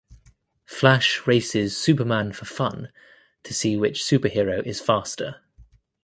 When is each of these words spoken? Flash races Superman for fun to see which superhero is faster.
Flash 0.65 1.27
races 1.27 1.77
Superman 1.77 2.33
for 2.33 2.45
fun 2.45 2.91
to 3.43 3.53
see 3.53 3.77
which 3.77 4.01
superhero 4.01 4.65
is 4.65 4.81
faster. 4.81 5.41